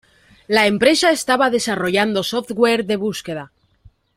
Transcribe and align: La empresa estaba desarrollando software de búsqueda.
La 0.47 0.65
empresa 0.65 1.11
estaba 1.11 1.51
desarrollando 1.51 2.23
software 2.23 2.85
de 2.87 2.95
búsqueda. 2.95 3.51